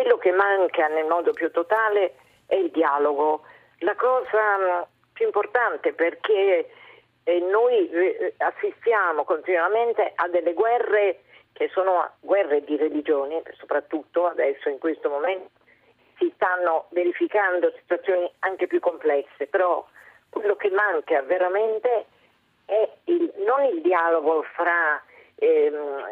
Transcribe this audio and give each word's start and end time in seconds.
quello 0.00 0.16
che 0.16 0.32
manca 0.32 0.88
nel 0.88 1.04
modo 1.04 1.32
più 1.32 1.50
totale 1.50 2.14
è 2.46 2.54
il 2.54 2.70
dialogo. 2.70 3.42
La 3.80 3.94
cosa 3.96 4.56
mm, 4.56 4.82
più 5.12 5.26
importante 5.26 5.92
perché 5.92 6.70
eh, 7.24 7.40
noi 7.40 7.90
eh, 7.90 8.34
assistiamo 8.38 9.24
continuamente 9.24 10.12
a 10.14 10.26
delle 10.28 10.54
guerre 10.54 11.20
che 11.52 11.68
sono 11.68 12.12
guerre 12.20 12.64
di 12.64 12.78
religioni, 12.78 13.42
soprattutto 13.58 14.26
adesso 14.26 14.70
in 14.70 14.78
questo 14.78 15.10
momento 15.10 15.50
si 16.16 16.32
stanno 16.34 16.86
verificando 16.90 17.70
situazioni 17.76 18.30
anche 18.38 18.66
più 18.66 18.80
complesse, 18.80 19.46
però 19.48 19.86
quello 20.30 20.56
che 20.56 20.70
manca 20.70 21.20
veramente 21.22 22.06
è 22.64 22.88
il, 23.04 23.32
non 23.44 23.64
il 23.64 23.82
dialogo 23.82 24.44
fra, 24.54 25.02
ehm, 25.34 26.04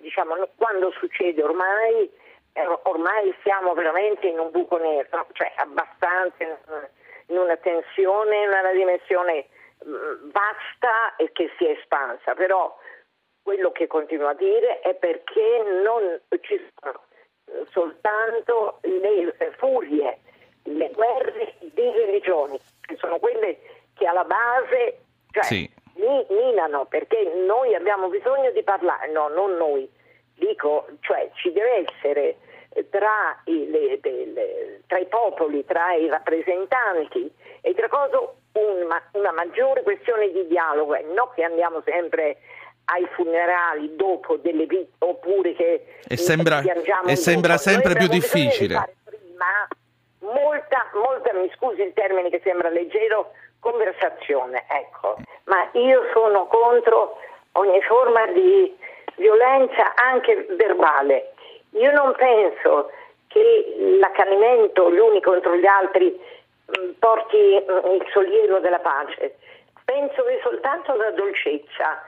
diciamo, 0.00 0.48
quando 0.56 0.90
succede 0.98 1.40
ormai, 1.42 2.10
ormai 2.84 3.34
siamo 3.42 3.74
veramente 3.74 4.26
in 4.26 4.38
un 4.38 4.50
buco 4.50 4.78
nero, 4.78 5.26
cioè 5.32 5.52
abbastanza 5.56 6.44
in 7.26 7.38
una 7.38 7.56
tensione, 7.56 8.42
in 8.42 8.48
una 8.48 8.72
dimensione 8.72 9.46
mm, 9.86 10.30
vasta 10.30 11.16
e 11.16 11.30
che 11.32 11.50
si 11.58 11.66
è 11.66 11.70
espansa, 11.70 12.34
però 12.34 12.76
quello 13.42 13.72
che 13.72 13.86
continuo 13.86 14.28
a 14.28 14.34
dire 14.34 14.80
è 14.80 14.94
perché 14.94 15.62
non 15.82 16.20
ci 16.40 16.60
sono 16.80 17.06
soltanto 17.70 18.78
le 18.82 19.34
furie, 19.56 20.18
le 20.64 20.90
guerre 20.90 21.54
di 21.60 21.90
religioni, 21.90 22.58
che 22.80 22.96
sono 22.96 23.18
quelle 23.18 23.58
che 23.94 24.06
alla 24.06 24.24
base 24.24 25.00
cioè, 25.30 25.44
sì. 25.44 25.70
minano, 26.28 26.86
perché 26.86 27.22
noi 27.46 27.74
abbiamo 27.74 28.08
bisogno 28.08 28.50
di 28.50 28.62
parlare, 28.62 29.10
no, 29.10 29.28
non 29.28 29.56
noi, 29.56 29.90
dico, 30.34 30.86
cioè 31.00 31.30
ci 31.34 31.52
deve 31.52 31.86
essere 31.88 32.36
tra 32.90 33.40
i, 33.44 33.70
le, 33.70 33.98
le, 34.02 34.80
tra 34.86 34.98
i 34.98 35.06
popoli, 35.06 35.64
tra 35.64 35.94
i 35.94 36.08
rappresentanti 36.08 37.30
e 37.60 37.74
tra 37.74 37.88
cose 37.88 38.16
una, 38.52 39.02
una 39.12 39.32
maggiore 39.32 39.82
questione 39.82 40.30
di 40.30 40.46
dialogo, 40.46 40.94
e 40.94 41.02
non 41.14 41.28
che 41.34 41.44
andiamo 41.44 41.82
sempre 41.84 42.38
ai 42.86 43.06
funerali 43.14 43.94
dopo 43.96 44.36
delle 44.36 44.66
vite 44.66 44.92
oppure 44.98 45.52
che 45.54 45.84
e 46.08 46.16
sembra, 46.16 46.62
e 47.06 47.16
sembra 47.16 47.58
sempre 47.58 47.94
più 47.94 48.08
difficile. 48.08 48.94
Prima 49.04 49.68
molta, 50.20 50.88
molta, 50.94 51.32
mi 51.34 51.50
scusi 51.54 51.82
il 51.82 51.92
termine 51.92 52.30
che 52.30 52.40
sembra 52.42 52.70
leggero, 52.70 53.32
conversazione, 53.60 54.64
ecco. 54.68 55.16
Ma 55.44 55.68
io 55.72 56.02
sono 56.12 56.46
contro 56.46 57.18
ogni 57.52 57.80
forma 57.82 58.26
di 58.28 58.76
violenza 59.16 59.94
anche 59.96 60.46
verbale. 60.50 61.32
Io 61.70 61.90
non 61.92 62.14
penso 62.16 62.90
che 63.28 63.74
l'accanimento 64.00 64.90
gli 64.92 64.98
uni 64.98 65.20
contro 65.20 65.54
gli 65.56 65.66
altri 65.66 66.18
mm, 66.78 66.90
porti 66.98 67.36
mm, 67.36 67.90
il 67.92 68.06
sollievo 68.12 68.58
della 68.58 68.78
pace. 68.78 69.36
Penso 69.84 70.22
che 70.24 70.40
soltanto 70.42 70.94
la 70.94 71.10
dolcezza 71.10 72.02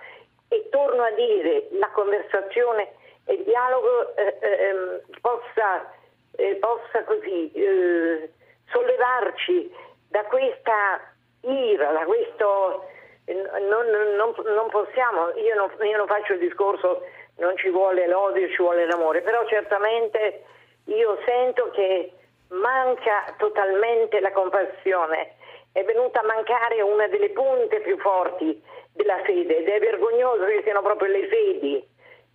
e 0.49 0.69
torno 0.71 1.03
a 1.03 1.11
dire 1.13 1.69
la 1.73 1.89
conversazione 1.91 2.93
e 3.27 3.35
il 3.35 3.45
dialogo 3.45 4.17
eh, 4.17 4.37
eh, 4.41 4.65
ehm, 4.65 5.01
possa, 5.21 5.93
eh, 6.37 6.57
possa, 6.57 7.05
così 7.05 7.51
eh, 7.53 8.31
sollevarci 8.71 9.73
da 10.09 10.25
questa 10.25 11.01
ira, 11.43 11.93
da 11.93 12.05
questo 12.05 12.89
non, 13.33 13.87
non, 14.17 14.35
non 14.45 14.69
possiamo, 14.71 15.31
io 15.37 15.55
non, 15.55 15.71
io 15.87 15.97
non, 15.97 16.07
faccio 16.07 16.33
il 16.33 16.41
discorso 16.41 17.03
non 17.41 17.57
ci 17.57 17.71
vuole 17.71 18.07
l'odio, 18.07 18.49
ci 18.49 18.63
vuole 18.63 18.87
l'amore, 18.87 19.23
però 19.23 19.45
certamente 19.47 20.45
io 20.85 21.19
sento 21.25 21.71
che 21.71 22.13
manca 22.49 23.35
totalmente 23.39 24.21
la 24.21 24.33
compassione, 24.33 25.35
è 25.73 25.83
venuta 25.85 26.21
a 26.21 26.25
mancare 26.25 26.83
una 26.83 27.07
delle 27.09 27.31
punte 27.31 27.81
più 27.81 27.99
forti 27.99 28.63
della 28.93 29.19
fede 29.25 29.59
ed 29.59 29.69
è 29.69 29.79
vergognoso 29.79 30.45
che 30.45 30.61
siano 30.65 30.83
proprio 30.83 31.09
le 31.09 31.27
fedi 31.29 31.89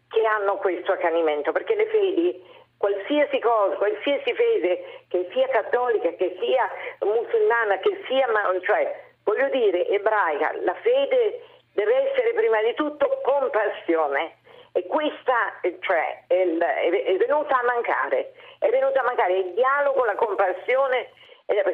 che 0.09 0.25
hanno 0.25 0.57
questo 0.57 0.93
accanimento, 0.93 1.51
perché 1.51 1.75
le 1.75 1.87
fedi, 1.87 2.43
qualsiasi 2.77 3.39
cosa, 3.39 3.75
qualsiasi 3.75 4.33
fede, 4.33 5.03
che 5.09 5.27
sia 5.33 5.47
cattolica, 5.47 6.09
che 6.13 6.37
sia 6.39 6.69
musulmana, 7.01 7.77
che 7.79 8.01
sia, 8.07 8.27
cioè, 8.61 9.03
voglio 9.23 9.49
dire, 9.49 9.87
ebraica, 9.87 10.53
la 10.61 10.75
fede 10.75 11.41
deve 11.73 12.09
essere 12.09 12.33
prima 12.33 12.61
di 12.61 12.73
tutto 12.75 13.19
compassione. 13.23 14.37
E 14.77 14.85
questa 14.87 15.53
cioè, 15.79 16.23
è, 16.27 16.33
è, 16.33 17.15
venuta 17.15 17.57
a 17.57 17.63
mancare, 17.63 18.33
è 18.59 18.69
venuta 18.69 18.99
a 18.99 19.03
mancare 19.03 19.37
il 19.37 19.53
dialogo, 19.53 20.03
la 20.03 20.15
compassione, 20.15 21.11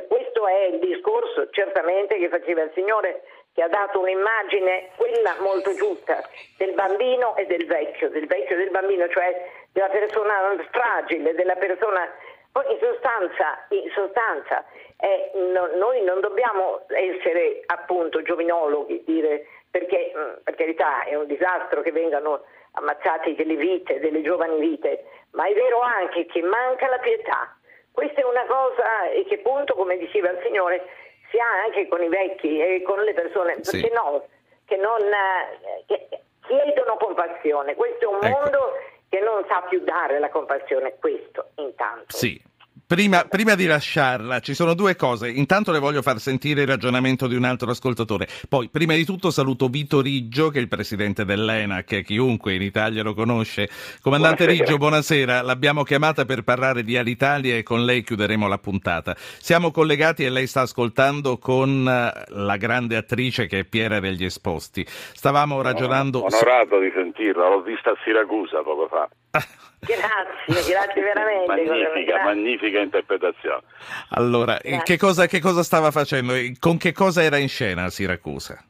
questo 0.08 0.48
è 0.48 0.66
il 0.66 0.78
discorso 0.78 1.50
certamente 1.50 2.20
che 2.20 2.30
faceva 2.30 2.62
il 2.62 2.72
Signore 2.76 3.24
che 3.54 3.64
ha 3.64 3.68
dato 3.68 4.02
un'immagine, 4.02 4.90
quella 4.98 5.36
molto 5.40 5.74
giusta, 5.74 6.22
del 6.58 6.74
bambino 6.74 7.36
e 7.38 7.48
del 7.48 7.66
vecchio, 7.66 8.10
del 8.10 8.28
vecchio 8.28 8.54
e 8.54 8.60
del 8.60 8.70
bambino, 8.70 9.10
cioè 9.10 9.50
della 9.74 9.90
persona 9.90 10.56
fragile, 10.70 11.34
della 11.34 11.56
persona... 11.56 12.08
Poi 12.52 12.70
in 12.70 12.80
sostanza, 12.80 13.66
in 13.70 13.90
sostanza 13.94 14.66
eh, 14.98 15.32
no, 15.34 15.68
noi 15.78 16.04
non 16.04 16.20
dobbiamo 16.20 16.82
essere 16.88 17.62
appunto 17.66 18.22
giovinologhi, 18.22 19.04
dire, 19.06 19.46
perché 19.70 20.12
mm, 20.16 20.44
per 20.44 20.56
carità 20.56 21.04
è 21.04 21.16
un 21.16 21.28
disastro 21.28 21.82
che 21.82 21.92
vengano 21.92 22.44
ammazzate 22.74 23.36
delle 23.36 23.56
vite, 23.56 24.00
delle 24.00 24.22
giovani 24.22 24.60
vite, 24.60 25.06
ma 25.32 25.48
è 25.48 25.54
vero 25.54 25.80
anche 25.80 26.26
che 26.26 26.42
manca 26.42 26.88
la 26.88 27.00
pietà. 27.00 27.56
Questa 27.92 28.22
è 28.22 28.24
una 28.24 28.46
cosa 28.46 29.10
e 29.10 29.26
che 29.26 29.36
appunto, 29.36 29.74
come 29.74 29.98
diceva 29.98 30.30
il 30.30 30.42
Signore, 30.44 30.86
si 31.30 31.38
ha 31.40 31.64
anche 31.64 31.88
con 31.88 32.02
i 32.04 32.10
vecchi 32.10 32.60
e 32.60 32.82
con 32.84 33.00
le 33.02 33.14
persone 33.14 33.64
sì. 33.64 33.82
che, 33.82 33.92
no, 33.94 34.26
che, 34.66 34.76
non, 34.78 35.02
eh, 35.02 35.84
che 35.88 36.08
chiedono 36.46 36.98
compassione. 36.98 37.76
Questo 37.76 38.06
è 38.06 38.14
un 38.14 38.24
ecco. 38.24 38.40
mondo 38.40 38.74
che 39.12 39.20
non 39.20 39.44
sa 39.50 39.60
più 39.68 39.84
dare 39.84 40.20
la 40.20 40.30
compassione, 40.30 40.96
questo 40.98 41.50
intanto. 41.56 42.16
Sì, 42.16 42.42
Prima, 42.92 43.24
prima, 43.24 43.56
di 43.56 43.68
lasciarla, 43.68 44.42
ci 44.42 44.54
sono 44.54 44.74
due 44.74 44.98
cose. 44.98 45.30
Intanto 45.30 45.72
le 45.72 45.80
voglio 45.80 46.02
far 46.02 46.20
sentire 46.20 46.64
il 46.64 46.68
ragionamento 46.68 47.26
di 47.26 47.36
un 47.36 47.46
altro 47.46 47.72
ascoltatore. 47.72 48.28
Poi, 48.50 48.68
prima 48.68 48.96
di 48.96 49.06
tutto, 49.06 49.32
saluto 49.32 49.70
Vito 49.70 50.02
Riggio, 50.02 50.50
che 50.50 50.58
è 50.58 50.62
il 50.62 50.68
presidente 50.68 51.24
dell'ENAC, 51.24 52.02
chiunque 52.02 52.54
in 52.54 52.62
Italia 52.62 53.02
lo 53.02 53.14
conosce. 53.14 53.70
Comandante 54.02 54.44
buonasera. 54.44 54.66
Riggio, 54.66 54.78
buonasera. 54.78 55.42
L'abbiamo 55.42 55.84
chiamata 55.84 56.26
per 56.26 56.42
parlare 56.42 56.84
di 56.84 56.98
Alitalia 56.98 57.56
e 57.56 57.64
con 57.64 57.86
lei 57.86 58.04
chiuderemo 58.04 58.46
la 58.50 58.58
puntata. 58.58 59.16
Siamo 59.16 59.72
collegati 59.72 60.26
e 60.26 60.30
lei 60.30 60.46
sta 60.46 60.60
ascoltando 60.60 61.38
con 61.38 61.88
eh, 61.88 62.26
la 62.28 62.58
grande 62.58 62.98
attrice 62.98 63.48
che 63.48 63.60
è 63.60 63.64
Piera 63.64 64.02
degli 64.02 64.26
Esposti. 64.26 64.86
Stavamo 64.86 65.62
ragionando. 65.62 66.26
Onorato 66.26 66.78
di 66.80 66.92
sentirla, 66.94 67.48
l'ho 67.48 67.62
vista 67.62 67.92
a 67.92 67.98
Siracusa 68.04 68.62
poco 68.64 68.90
fa. 68.90 69.08
Grazie, 69.32 70.72
grazie 70.72 71.02
veramente. 71.02 71.48
Magnifica, 71.48 72.24
magnifica 72.24 72.80
interpretazione. 72.80 73.64
Allora, 74.10 74.58
che 74.58 74.98
cosa, 74.98 75.26
che 75.26 75.40
cosa, 75.40 75.64
stava 75.64 75.90
facendo? 75.90 76.34
Con 76.60 76.78
che 76.78 76.92
cosa 76.92 77.24
era 77.24 77.38
in 77.38 77.50
scena 77.50 77.86
a 77.86 77.90
Siracusa? 77.90 78.64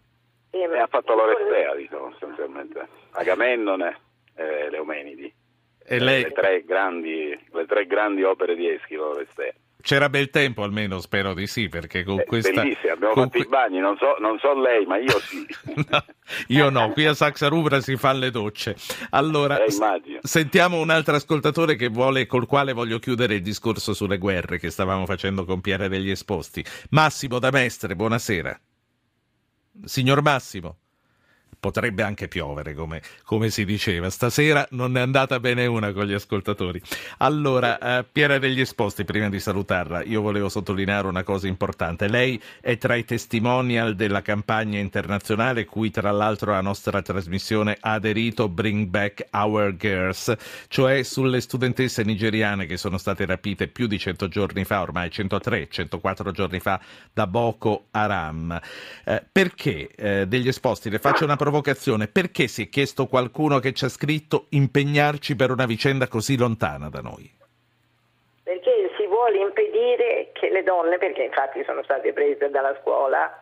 Eh, 0.52 0.64
ha 0.64 0.88
fatto 0.88 1.14
l'Orestea, 1.14 1.76
diciamo, 1.76 2.12
sostanzialmente. 2.12 2.88
Agamennone 3.12 4.00
e 4.36 4.70
Leomenidi. 4.70 5.34
E 5.84 6.00
lei... 6.00 6.24
le, 6.24 6.32
tre 6.32 6.64
grandi, 6.64 7.38
le 7.52 7.66
tre 7.66 7.86
grandi 7.86 8.24
opere 8.24 8.56
di 8.56 8.70
Eschilo, 8.70 9.14
l'Orestea. 9.14 9.54
C'era 9.82 10.10
bel 10.10 10.30
tempo 10.30 10.64
almeno, 10.64 11.00
spero 11.00 11.34
di 11.34 11.48
sì, 11.48 11.68
perché 11.68 12.04
con 12.04 12.20
eh, 12.20 12.26
questa... 12.26 12.62
Bellissimo, 12.62 12.94
abbiamo 12.94 13.14
con... 13.14 13.24
fatto 13.24 13.38
i 13.38 13.48
bagni, 13.48 13.80
non 13.80 13.98
so, 13.98 14.16
non 14.20 14.38
so, 14.40 14.54
lei, 14.54 14.86
ma 14.86 14.98
io 14.98 15.20
sì. 15.20 15.46
no, 15.90 16.06
io 16.48 16.70
no, 16.70 16.92
qui 16.92 17.06
a 17.06 17.14
Saxa 17.14 17.48
Rubra 17.48 17.82
si 17.82 17.98
fanno 17.98 18.20
le 18.20 18.32
docce. 18.32 18.76
Allora, 19.12 19.64
eh, 19.64 19.72
sentiamo 20.22 20.80
un 20.80 20.90
altro 20.90 21.16
ascoltatore 21.16 21.76
che 21.76 21.90
vuole, 21.90 22.26
col 22.26 22.46
quale 22.46 22.74
voglio 22.74 23.00
chiudere 23.00 23.36
il 23.36 23.42
discorso 23.42 23.94
sulle 23.94 24.18
guerre 24.18 24.60
che 24.60 24.70
stavamo 24.70 25.06
facendo 25.06 25.46
con 25.46 25.62
Piera 25.62 25.88
degli 25.88 26.10
Esposti. 26.10 26.64
Massimo 26.92 27.40
da 27.40 27.50
Mestre, 27.52 27.96
buonasera. 27.96 28.60
Signor 29.84 30.22
Massimo 30.22 30.78
potrebbe 31.62 32.02
anche 32.02 32.28
piovere, 32.28 32.74
come, 32.74 33.02
come, 33.24 33.52
si 33.52 33.64
diceva. 33.66 34.10
Stasera 34.10 34.68
non 34.72 34.98
è 34.98 35.00
andata 35.00 35.40
bene 35.40 35.68
una 35.68 35.94
con 35.94 36.06
gli 36.06 36.14
ascoltatori. 36.14 36.82
Allora, 37.20 38.00
eh, 38.00 38.04
Piera 38.12 38.40
degli 38.40 38.60
Esposti, 38.60 39.06
prima 39.06 39.30
di 39.30 39.40
salutarla, 39.40 40.04
io 40.04 40.22
volevo 40.22 40.50
sottolineare 40.50 41.08
una 41.08 41.22
cosa 41.22 41.48
importante. 41.48 42.08
Lei 42.08 42.42
è 42.60 42.78
tra 42.78 42.96
i 42.96 43.06
testimonial 43.06 43.96
della 43.96 44.24
campagna 44.24 44.80
internazionale, 44.80 45.66
cui 45.66 45.92
tra 45.92 46.10
l'altro 46.10 46.52
la 46.52 46.62
nostra 46.62 47.04
trasmissione 47.04 47.78
ha 47.80 47.92
aderito 47.94 48.50
Bring 48.50 48.88
Back 48.88 49.28
Our 49.32 49.76
Girls, 49.78 50.36
cioè 50.68 51.04
sulle 51.04 51.42
studentesse 51.42 52.02
nigeriane 52.04 52.66
che 52.66 52.78
sono 52.78 52.98
state 52.98 53.24
rapite 53.28 53.68
più 53.68 53.86
di 53.86 54.00
100 54.00 54.28
giorni 54.30 54.66
fa, 54.66 54.82
ormai 54.82 55.12
103, 55.12 55.68
104 55.70 56.32
giorni 56.32 56.60
fa, 56.60 56.82
da 57.14 57.28
Boko 57.28 57.86
Haram. 57.92 58.60
Eh, 59.06 59.24
perché 59.32 59.92
eh, 59.96 60.26
degli 60.28 60.48
esposti? 60.48 60.90
Le 60.90 60.98
faccio 60.98 61.24
una 61.24 61.36
provocazione, 61.52 62.08
perché 62.08 62.48
si 62.48 62.64
è 62.64 62.70
chiesto 62.70 63.08
qualcuno 63.08 63.60
che 63.60 63.74
ci 63.74 63.84
ha 63.84 63.90
scritto 63.90 64.46
impegnarci 64.50 65.36
per 65.36 65.52
una 65.52 65.66
vicenda 65.66 66.08
così 66.08 66.38
lontana 66.38 66.90
da 66.90 67.02
noi? 67.02 67.40
perché 68.44 68.92
si 68.98 69.06
vuole 69.08 69.38
impedire 69.38 70.32
che 70.34 70.50
le 70.50 70.64
donne, 70.64 70.98
perché 70.98 71.24
infatti 71.24 71.64
sono 71.64 71.84
state 71.84 72.12
prese 72.12 72.50
dalla 72.50 72.76
scuola, 72.82 73.40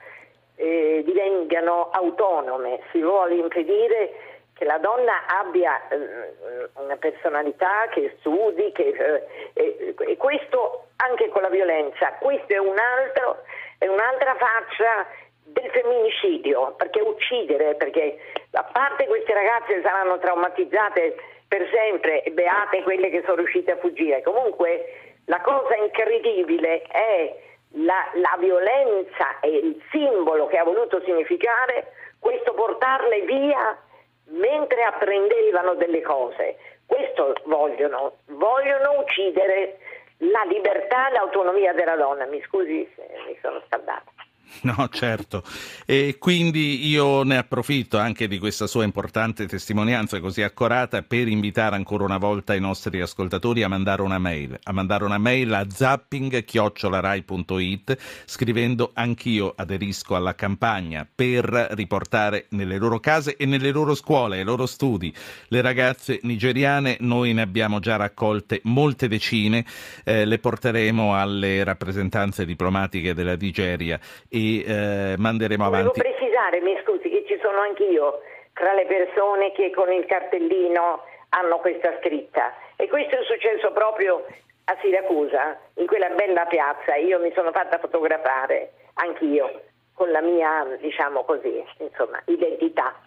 eh, 0.55 1.01
divengano 1.03 1.89
autonome, 1.89 2.81
si 2.91 3.01
vuole 3.01 3.35
impedire 3.35 4.11
che 4.53 4.65
la 4.65 4.77
donna 4.77 5.25
abbia 5.25 5.87
eh, 5.87 6.69
una 6.75 6.97
personalità, 6.97 7.87
che 7.89 8.17
studi, 8.19 8.71
che, 8.71 9.25
eh, 9.53 9.95
e 9.97 10.17
questo 10.17 10.89
anche 10.97 11.29
con 11.29 11.41
la 11.41 11.49
violenza, 11.49 12.13
questo 12.19 12.53
è, 12.53 12.57
un 12.57 12.77
altro, 12.77 13.43
è 13.79 13.87
un'altra 13.87 14.35
faccia 14.35 15.07
del 15.51 15.69
femminicidio, 15.71 16.73
perché 16.77 17.01
uccidere, 17.01 17.75
perché 17.75 18.17
a 18.51 18.63
parte 18.63 19.07
queste 19.07 19.33
ragazze 19.33 19.81
saranno 19.81 20.17
traumatizzate 20.19 21.15
per 21.47 21.67
sempre, 21.71 22.23
beate 22.31 22.83
quelle 22.83 23.09
che 23.09 23.23
sono 23.25 23.37
riuscite 23.37 23.71
a 23.71 23.77
fuggire, 23.77 24.21
comunque 24.21 25.13
la 25.25 25.41
cosa 25.41 25.75
incredibile 25.75 26.81
è 26.83 27.35
la, 27.73 28.09
la 28.15 28.35
violenza 28.39 29.39
e 29.41 29.49
il 29.49 29.81
simbolo 29.91 30.47
che 30.47 30.57
ha 30.57 30.63
voluto 30.63 31.01
significare 31.03 31.93
questo 32.19 32.53
portarle 32.53 33.21
via 33.21 33.77
mentre 34.25 34.83
apprendevano 34.83 35.75
delle 35.75 36.01
cose. 36.01 36.57
Questo 36.85 37.33
vogliono, 37.45 38.17
vogliono 38.27 38.99
uccidere 38.99 39.77
la 40.17 40.43
libertà 40.47 41.09
e 41.09 41.13
l'autonomia 41.13 41.73
della 41.73 41.95
donna. 41.95 42.25
Mi 42.25 42.41
scusi 42.41 42.91
se 42.95 43.07
mi 43.27 43.37
sono 43.41 43.61
scaldata. 43.67 44.18
No, 44.61 44.89
certo. 44.91 45.43
E 45.85 46.17
quindi 46.19 46.85
io 46.87 47.23
ne 47.23 47.37
approfitto 47.37 47.97
anche 47.97 48.27
di 48.27 48.37
questa 48.39 48.67
sua 48.67 48.83
importante 48.83 49.47
testimonianza 49.47 50.19
così 50.19 50.41
accorata 50.41 51.01
per 51.01 51.29
invitare 51.29 51.75
ancora 51.75 52.03
una 52.03 52.17
volta 52.17 52.55
i 52.55 52.59
nostri 52.59 52.99
ascoltatori 52.99 53.63
a 53.63 53.69
mandare 53.69 54.01
una 54.01 54.19
mail, 54.19 54.59
a 54.61 54.73
mandare 54.73 55.05
una 55.05 55.17
mail 55.17 55.53
a 55.53 55.65
zapping@rai.it 55.69 57.97
scrivendo 58.25 58.91
anch'io 58.93 59.53
aderisco 59.55 60.15
alla 60.15 60.35
campagna 60.35 61.07
per 61.13 61.45
riportare 61.71 62.47
nelle 62.49 62.77
loro 62.77 62.99
case 62.99 63.37
e 63.37 63.45
nelle 63.45 63.71
loro 63.71 63.95
scuole, 63.95 64.39
ai 64.39 64.43
loro 64.43 64.65
studi 64.65 65.13
le 65.47 65.61
ragazze 65.61 66.19
nigeriane, 66.23 66.97
noi 66.99 67.33
ne 67.33 67.41
abbiamo 67.41 67.79
già 67.79 67.95
raccolte 67.95 68.59
molte 68.63 69.07
decine, 69.07 69.63
eh, 70.03 70.25
le 70.25 70.39
porteremo 70.39 71.15
alle 71.15 71.63
rappresentanze 71.63 72.45
diplomatiche 72.45 73.13
della 73.13 73.35
Nigeria 73.35 73.97
e 74.39 75.11
eh, 75.13 75.15
manderemo 75.17 75.65
avanti. 75.65 75.99
Devo 75.99 76.09
precisare, 76.09 76.61
mi 76.61 76.77
scusi, 76.83 77.09
che 77.09 77.25
ci 77.27 77.37
sono 77.41 77.59
anch'io 77.59 78.21
tra 78.53 78.73
le 78.73 78.85
persone 78.85 79.51
che 79.51 79.71
con 79.71 79.91
il 79.91 80.05
cartellino 80.05 81.03
hanno 81.29 81.57
questa 81.59 81.95
scritta 81.99 82.53
e 82.75 82.87
questo 82.87 83.15
è 83.17 83.23
successo 83.23 83.71
proprio 83.71 84.25
a 84.65 84.77
Siracusa, 84.81 85.57
in 85.75 85.87
quella 85.87 86.09
bella 86.09 86.45
piazza, 86.45 86.95
io 86.95 87.19
mi 87.19 87.31
sono 87.33 87.51
fatta 87.51 87.79
fotografare 87.79 88.71
anch'io 88.95 89.61
con 89.93 90.11
la 90.11 90.21
mia, 90.21 90.77
diciamo 90.79 91.23
così, 91.23 91.63
insomma, 91.79 92.21
identità. 92.25 92.99